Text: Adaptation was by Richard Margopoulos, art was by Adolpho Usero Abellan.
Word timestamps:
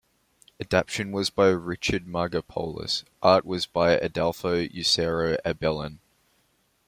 Adaptation 0.59 1.11
was 1.11 1.29
by 1.29 1.49
Richard 1.49 2.07
Margopoulos, 2.07 3.03
art 3.21 3.45
was 3.45 3.67
by 3.67 3.95
Adolpho 3.97 4.67
Usero 4.73 5.37
Abellan. 5.45 5.99